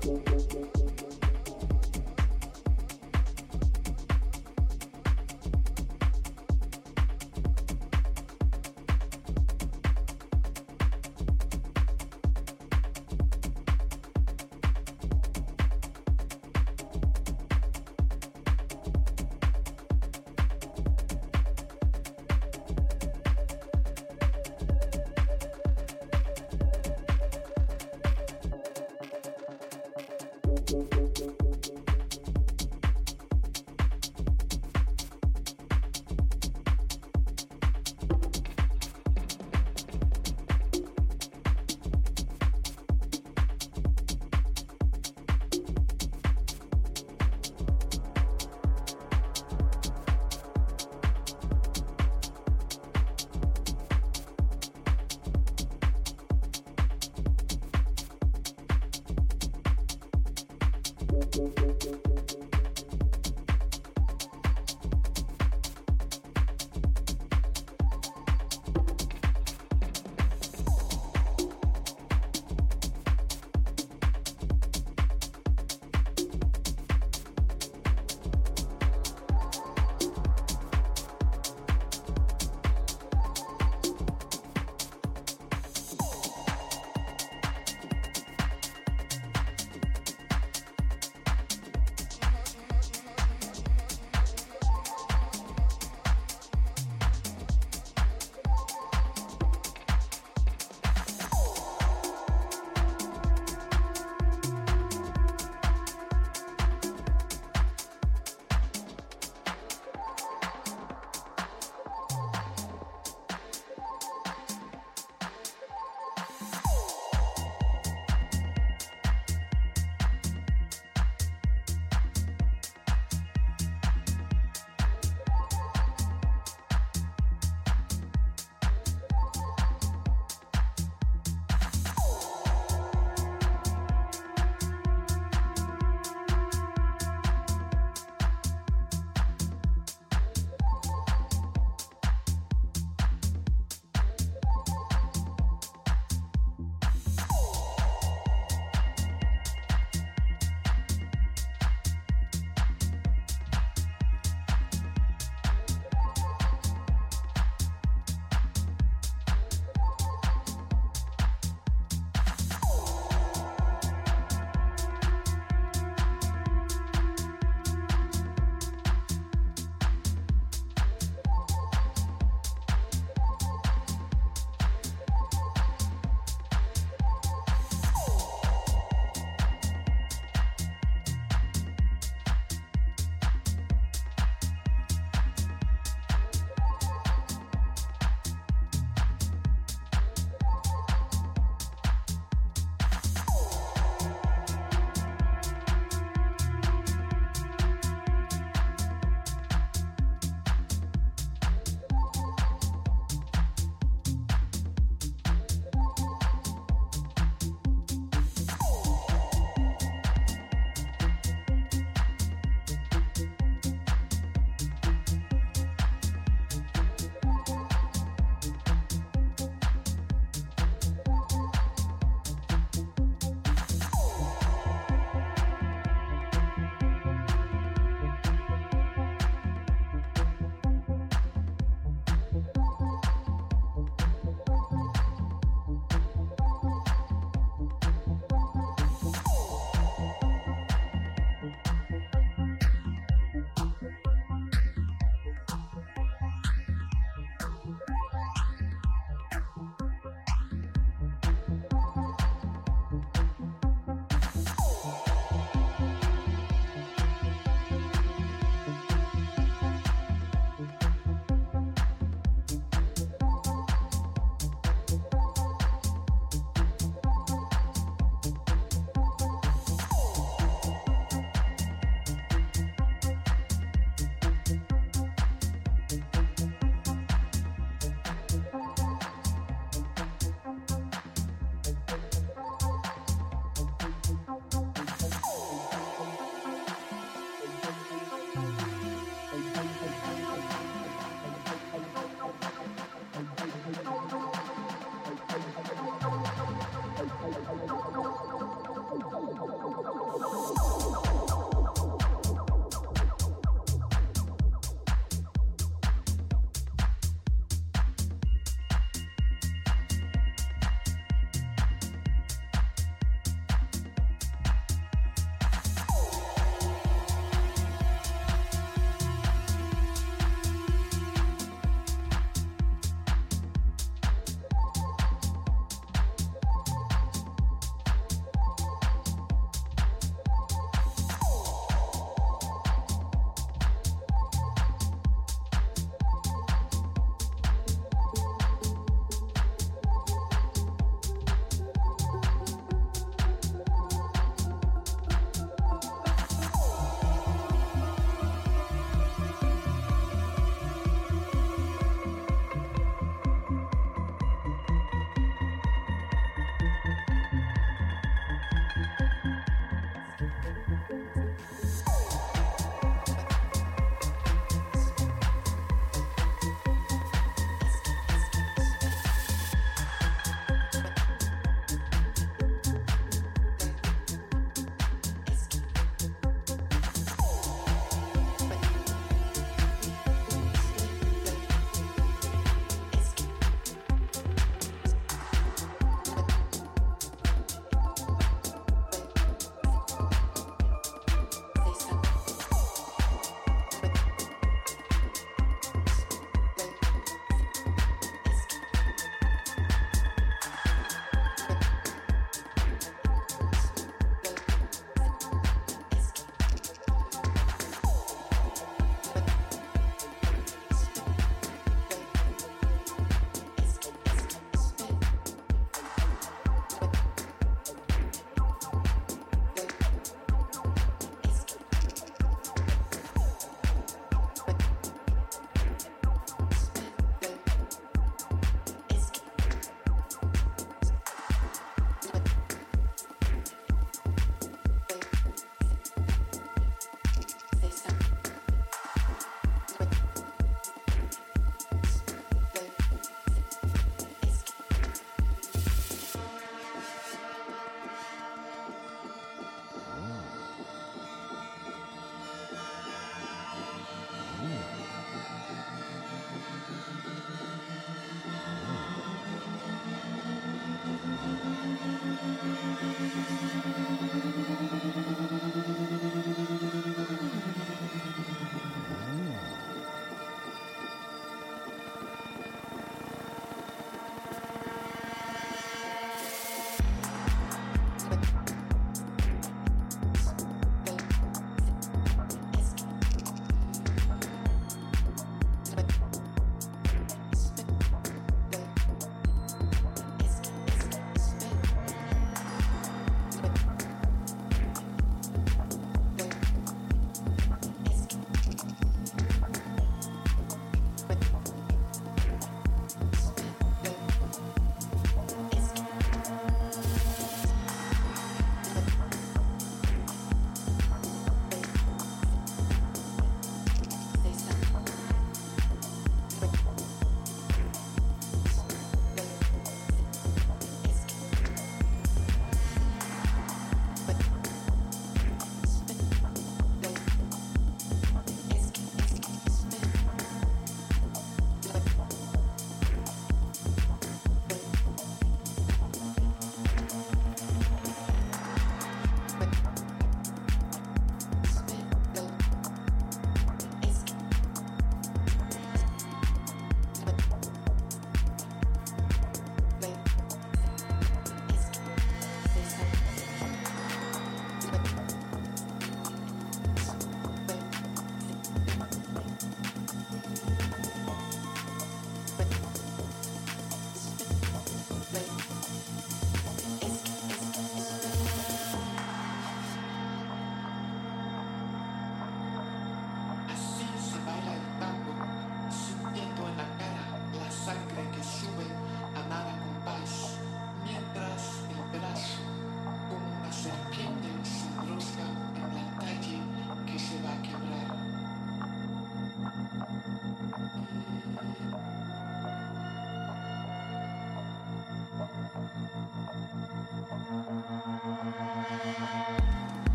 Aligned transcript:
Thank 0.00 0.52
you. 0.52 1.11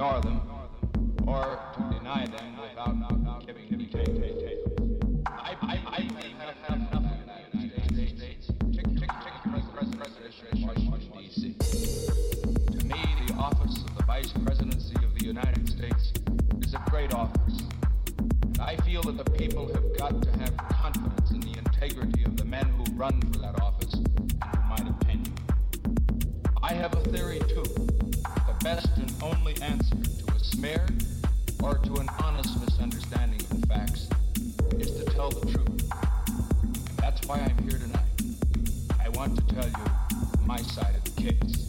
Either 0.00 0.37
Peace. 41.28 41.67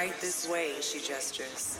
La 0.00 0.06
she 0.80 0.98
negra. 0.98 1.79